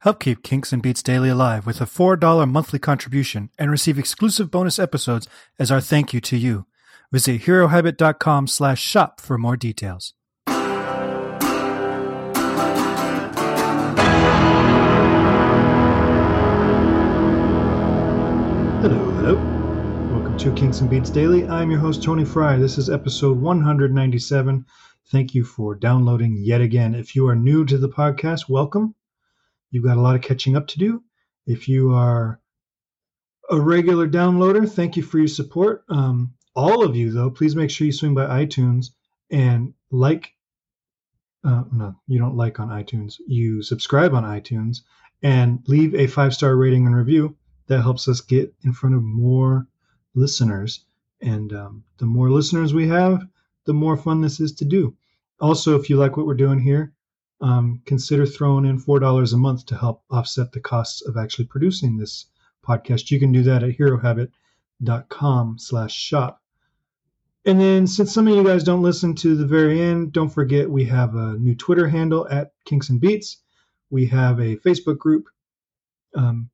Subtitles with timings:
[0.00, 4.50] Help keep Kinks and Beats Daily alive with a $4 monthly contribution and receive exclusive
[4.50, 6.64] bonus episodes as our thank you to you.
[7.12, 10.14] Visit herohabit.com slash shop for more details.
[18.80, 19.34] Hello, hello.
[20.14, 21.46] Welcome to Kinks and Beats Daily.
[21.46, 22.56] I'm your host, Tony Fry.
[22.56, 24.64] This is episode 197.
[25.08, 26.94] Thank you for downloading yet again.
[26.94, 28.94] If you are new to the podcast, welcome.
[29.70, 31.02] You've got a lot of catching up to do.
[31.46, 32.40] If you are
[33.50, 35.84] a regular downloader, thank you for your support.
[35.88, 38.90] Um, all of you, though, please make sure you swing by iTunes
[39.30, 40.34] and like.
[41.42, 43.16] Uh, no, you don't like on iTunes.
[43.26, 44.82] You subscribe on iTunes
[45.22, 47.36] and leave a five star rating and review.
[47.66, 49.66] That helps us get in front of more
[50.14, 50.84] listeners.
[51.22, 53.26] And um, the more listeners we have,
[53.64, 54.96] the more fun this is to do.
[55.40, 56.92] Also, if you like what we're doing here,
[57.40, 61.96] um, consider throwing in $4 a month to help offset the costs of actually producing
[61.96, 62.26] this
[62.66, 63.10] podcast.
[63.10, 66.42] You can do that at herohabit.com slash shop.
[67.46, 70.70] And then since some of you guys don't listen to the very end, don't forget
[70.70, 73.38] we have a new Twitter handle at Kinks and Beats.
[73.88, 75.26] We have a Facebook group,
[76.14, 76.50] um,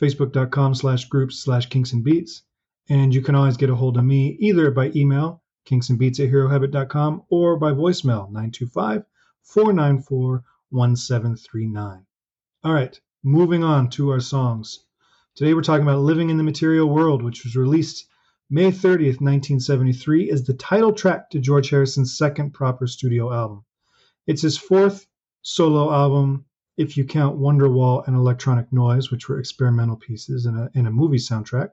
[0.00, 2.42] facebook.com slash groups slash Kinks and Beats.
[2.88, 7.24] And you can always get a hold of me either by email, kinksandbeats at herohabit.com,
[7.28, 9.04] or by voicemail, 925
[9.48, 12.04] 494 1739.
[12.64, 14.84] All right, moving on to our songs.
[15.34, 18.08] Today we're talking about Living in the Material World, which was released
[18.50, 23.64] May 30th, 1973, as the title track to George Harrison's second proper studio album.
[24.26, 25.06] It's his fourth
[25.40, 26.44] solo album,
[26.76, 30.90] if you count Wonderwall and Electronic Noise, which were experimental pieces in a, in a
[30.90, 31.70] movie soundtrack.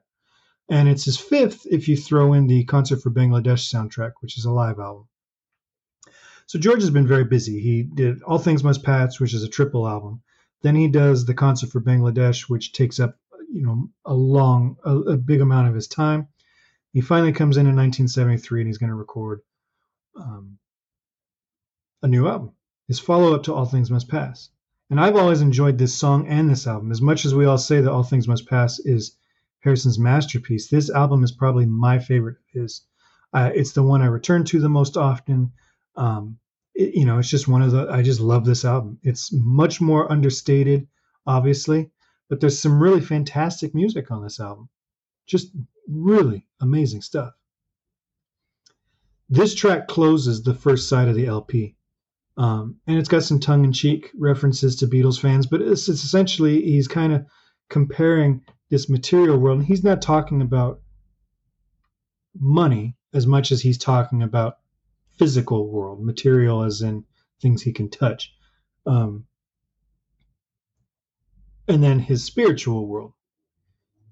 [0.70, 4.46] And it's his fifth if you throw in the Concert for Bangladesh soundtrack, which is
[4.46, 5.10] a live album.
[6.48, 7.60] So George has been very busy.
[7.60, 10.22] He did All Things Must Pass, which is a triple album.
[10.62, 13.18] Then he does the concert for Bangladesh, which takes up
[13.52, 16.28] you know a long, a, a big amount of his time.
[16.94, 19.42] He finally comes in in 1973, and he's going to record
[20.16, 20.58] um,
[22.04, 22.52] a new album,
[22.88, 24.50] his follow-up to All Things Must Pass.
[24.90, 26.92] And I've always enjoyed this song and this album.
[26.92, 29.18] As much as we all say that All Things Must Pass is
[29.60, 32.82] Harrison's masterpiece, this album is probably my favorite of his.
[33.34, 35.52] Uh, it's the one I return to the most often.
[35.96, 36.38] Um,
[36.76, 37.88] it, you know, it's just one of the.
[37.90, 39.00] I just love this album.
[39.04, 40.88] It's much more understated,
[41.26, 41.90] obviously,
[42.30, 44.70] but there's some really fantastic music on this album.
[45.26, 45.52] Just
[45.88, 47.34] really amazing stuff.
[49.30, 51.76] This track closes the first side of the LP.
[52.38, 56.88] Um, and it's got some tongue-in-cheek references to Beatles fans, but it's, it's essentially he's
[56.88, 57.26] kind of
[57.70, 59.60] comparing this material world.
[59.60, 60.82] And he's not talking about
[62.38, 64.58] money as much as he's talking about
[65.18, 67.06] physical world, material as in
[67.42, 68.34] things he can touch.
[68.86, 69.26] Um,
[71.68, 73.14] and then his spiritual world.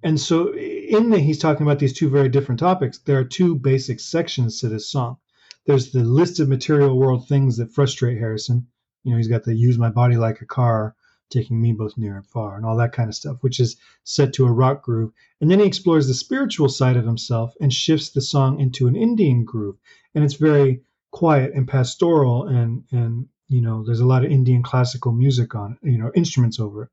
[0.01, 2.97] And so in the he's talking about these two very different topics.
[2.97, 5.17] There are two basic sections to this song.
[5.65, 8.67] There's the list of material world things that frustrate Harrison.
[9.03, 10.95] You know, he's got the use my body like a car,
[11.29, 14.33] taking me both near and far, and all that kind of stuff, which is set
[14.33, 15.11] to a rock groove.
[15.39, 18.95] And then he explores the spiritual side of himself and shifts the song into an
[18.95, 19.77] Indian groove.
[20.13, 20.81] And it's very
[21.13, 25.77] quiet and pastoral and and you know there's a lot of indian classical music on
[25.83, 26.89] you know instruments over it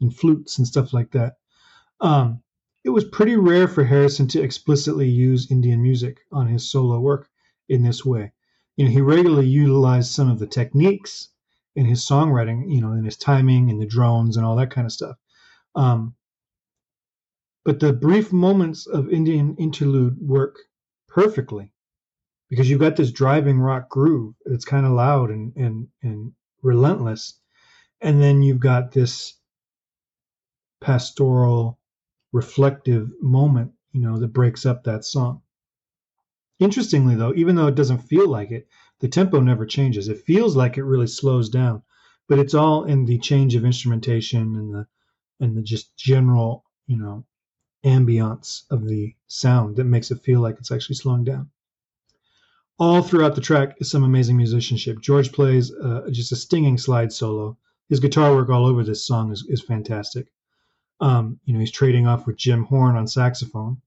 [0.00, 1.36] and flutes and stuff like that.
[2.00, 2.42] Um,
[2.82, 7.30] it was pretty rare for harrison to explicitly use indian music on his solo work
[7.68, 8.32] in this way.
[8.76, 11.28] You know he regularly utilized some of the techniques
[11.76, 14.84] in his songwriting you know in his timing and the drones and all that kind
[14.84, 15.16] of stuff.
[15.76, 16.16] Um,
[17.64, 20.58] but the brief moments of indian interlude work
[21.06, 21.70] perfectly
[22.54, 26.32] because you've got this driving rock groove that's kind of loud and and and
[26.62, 27.40] relentless
[28.00, 29.34] and then you've got this
[30.80, 31.80] pastoral
[32.32, 35.42] reflective moment you know that breaks up that song.
[36.60, 38.68] Interestingly though even though it doesn't feel like it
[39.00, 40.06] the tempo never changes.
[40.06, 41.82] It feels like it really slows down
[42.28, 44.86] but it's all in the change of instrumentation and the
[45.40, 47.26] and the just general you know
[47.84, 51.50] ambiance of the sound that makes it feel like it's actually slowing down
[52.78, 55.00] all throughout the track is some amazing musicianship.
[55.00, 57.56] George plays uh, just a stinging slide solo.
[57.88, 60.26] His guitar work all over this song is, is fantastic.
[61.00, 63.80] Um, you know, he's trading off with Jim Horn on saxophone.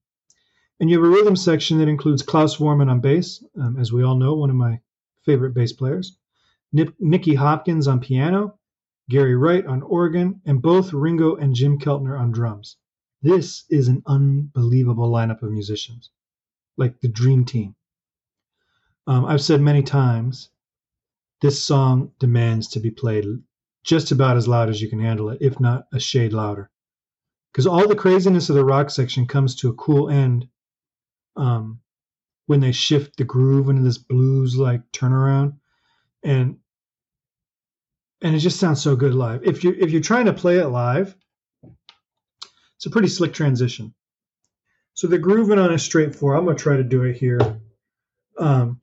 [0.80, 4.04] And you have a rhythm section that includes Klaus Voormann on bass, um, as we
[4.04, 4.80] all know, one of my
[5.24, 6.16] favorite bass players,
[6.72, 8.58] Nip, Nicky Hopkins on piano,
[9.10, 12.76] Gary Wright on organ, and both Ringo and Jim Keltner on drums.
[13.22, 16.10] This is an unbelievable lineup of musicians,
[16.76, 17.74] like the dream team.
[19.08, 20.50] Um, I've said many times,
[21.40, 23.24] this song demands to be played
[23.82, 26.70] just about as loud as you can handle it, if not a shade louder.
[27.50, 30.46] Because all the craziness of the rock section comes to a cool end
[31.36, 31.80] um,
[32.46, 35.54] when they shift the groove into this blues like turnaround,
[36.22, 36.58] and
[38.20, 39.42] and it just sounds so good live.
[39.42, 41.16] If you if you're trying to play it live,
[42.76, 43.94] it's a pretty slick transition.
[44.92, 46.34] So the grooving on a straight four.
[46.34, 47.58] I'm gonna try to do it here.
[48.38, 48.78] Um,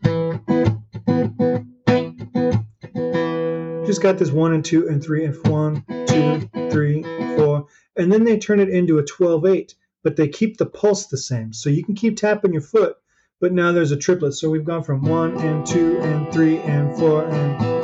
[3.86, 7.04] just got this one and two and three and one, two, three,
[7.38, 9.74] four, and then they turn it into a 12-8,
[10.04, 11.54] but they keep the pulse the same.
[11.54, 12.98] So you can keep tapping your foot,
[13.40, 14.34] but now there's a triplet.
[14.34, 17.76] So we've gone from one and two and three and four and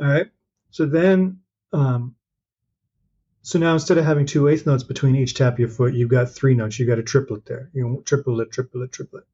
[0.00, 0.28] all right.
[0.70, 1.40] So then
[1.74, 2.14] um,
[3.48, 6.10] so now instead of having two eighth notes between each tap of your foot, you've
[6.10, 6.78] got three notes.
[6.78, 7.70] You've got a triplet there.
[7.72, 9.24] You know, triplet, triplet, triplet.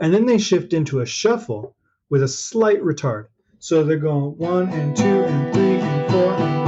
[0.00, 1.76] And then they shift into a shuffle
[2.10, 3.26] with a slight retard.
[3.60, 6.62] So they're going one and two and three and four and.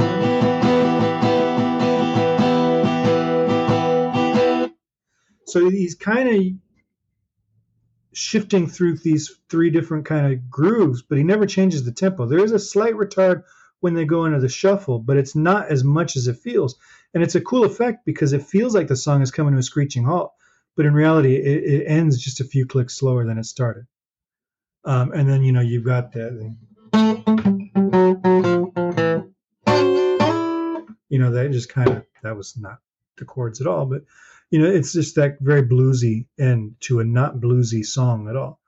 [5.47, 6.43] So he's kind of
[8.13, 12.25] shifting through these three different kind of grooves, but he never changes the tempo.
[12.25, 13.43] There is a slight retard
[13.79, 16.75] when they go into the shuffle, but it's not as much as it feels.
[17.13, 19.63] And it's a cool effect because it feels like the song is coming to a
[19.63, 20.33] screeching halt,
[20.75, 23.85] but in reality, it, it ends just a few clicks slower than it started.
[24.83, 26.55] Um, and then you know you've got that.
[31.09, 32.79] You know that just kind of that was not
[33.17, 34.03] the chords at all, but
[34.51, 38.59] you know it's just that very bluesy end to a not bluesy song at all.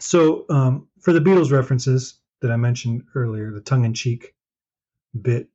[0.00, 2.14] So um, for the Beatles references,
[2.44, 4.34] that I mentioned earlier, the tongue in cheek
[5.18, 5.48] bit,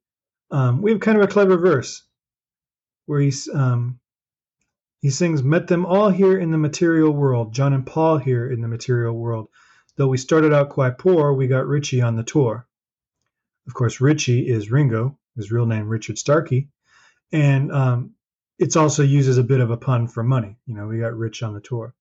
[0.49, 2.01] um, we have kind of a clever verse
[3.05, 3.99] where he's, um,
[4.99, 8.61] he sings, Met them all here in the material world, John and Paul here in
[8.61, 9.49] the material world.
[9.97, 12.67] Though we started out quite poor, we got Richie on the tour.
[13.67, 16.69] Of course, Richie is Ringo, his real name Richard Starkey,
[17.31, 18.15] and um,
[18.57, 20.57] it's also used as a bit of a pun for money.
[20.65, 21.93] You know, we got Rich on the tour.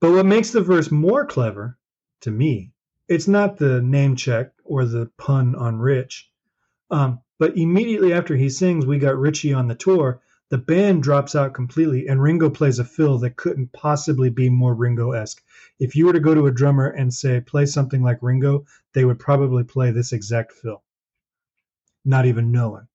[0.00, 1.76] But what makes the verse more clever,
[2.22, 2.72] to me,
[3.08, 6.30] it's not the name check or the pun on Rich.
[6.90, 10.20] Um, but immediately after he sings, we got Richie on the tour.
[10.50, 14.74] The band drops out completely, and Ringo plays a fill that couldn't possibly be more
[14.74, 15.42] Ringo esque.
[15.78, 18.64] If you were to go to a drummer and say, play something like Ringo,
[18.94, 20.82] they would probably play this exact fill,
[22.04, 22.88] not even knowing.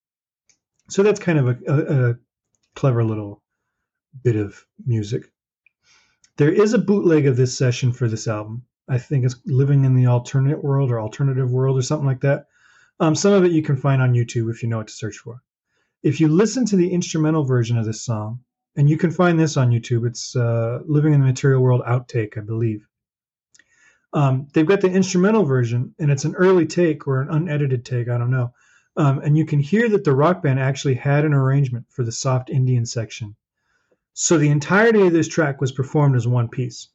[0.89, 2.15] So that's kind of a, a, a
[2.75, 3.41] clever little
[4.23, 5.31] bit of music.
[6.37, 8.63] There is a bootleg of this session for this album.
[8.87, 12.47] I think it's living in the alternate world or alternative world or something like that.
[12.99, 15.17] Um, some of it you can find on YouTube if you know what to search
[15.17, 15.41] for.
[16.03, 18.41] If you listen to the instrumental version of this song,
[18.75, 22.37] and you can find this on YouTube, it's uh, Living in the Material World outtake,
[22.37, 22.87] I believe.
[24.13, 28.09] Um, they've got the instrumental version, and it's an early take or an unedited take,
[28.09, 28.53] I don't know.
[28.95, 32.11] Um, and you can hear that the rock band actually had an arrangement for the
[32.11, 33.35] soft Indian section.
[34.13, 36.89] So the entirety of this track was performed as one piece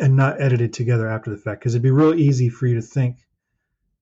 [0.00, 2.82] and not edited together after the fact because it'd be real easy for you to
[2.82, 3.18] think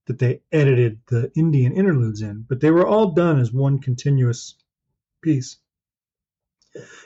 [0.05, 4.55] that they edited the Indian interludes in, but they were all done as one continuous
[5.21, 5.57] piece.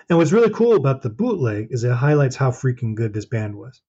[0.07, 3.55] And what's really cool about the bootleg is it highlights how freaking good this band
[3.55, 3.81] was.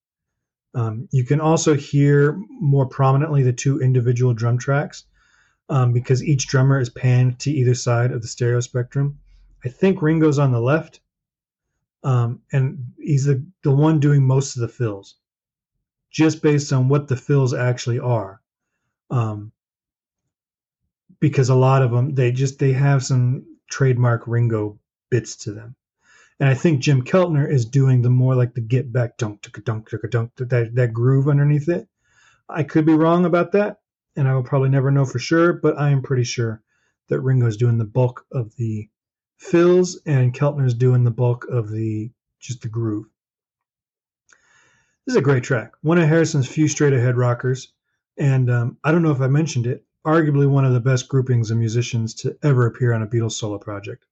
[0.75, 5.05] Um, you can also hear more prominently the two individual drum tracks
[5.69, 9.19] um, because each drummer is panned to either side of the stereo spectrum.
[9.65, 11.01] I think Ringo's on the left
[12.05, 15.17] um, and he's the, the one doing most of the fills,
[16.11, 18.41] just based on what the fills actually are.
[19.11, 19.53] Um,
[21.19, 24.79] because a lot of them, they just they have some trademark Ringo
[25.11, 25.75] bits to them.
[26.39, 29.65] And I think Jim Keltner is doing the more like the get back dunk dunk
[29.65, 31.89] dunk dunk that that groove underneath it.
[32.49, 33.81] I could be wrong about that,
[34.17, 36.63] and I will probably never know for sure, but I am pretty sure
[37.09, 38.91] that Ringo is doing the bulk of the
[39.39, 42.11] fills and Keltner's doing the bulk of the
[42.41, 43.07] just the groove.
[45.07, 45.73] This is a great track.
[45.83, 47.73] One of Harrison's few straight ahead rockers,
[48.17, 49.85] and um, I don't know if I mentioned it.
[50.07, 53.59] Arguably one of the best groupings of musicians to ever appear on a Beatles solo
[53.59, 54.07] project.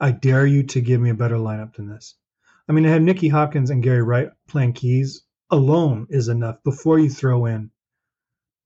[0.00, 2.14] I dare you to give me a better lineup than this.
[2.68, 6.98] I mean, to have Nicky Hopkins and Gary Wright playing keys alone is enough before
[6.98, 7.70] you throw in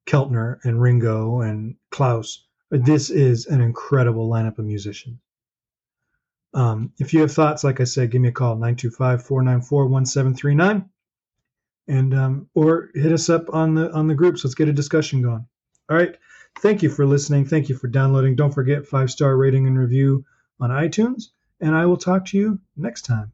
[0.06, 2.46] Keltner and Ringo and Klaus.
[2.70, 5.18] This is an incredible lineup of musicians.
[6.54, 10.88] Um, if you have thoughts, like I said, give me a call 925 494 1739
[11.88, 14.44] and um, or hit us up on the on the groups.
[14.44, 15.46] Let's get a discussion going.
[15.90, 16.16] All right.
[16.60, 17.46] Thank you for listening.
[17.46, 18.36] Thank you for downloading.
[18.36, 20.24] Don't forget five star rating and review
[20.60, 21.28] on iTunes.
[21.60, 23.32] And I will talk to you next time.